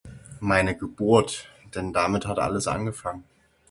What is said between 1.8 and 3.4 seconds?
damit hat alles angefangen.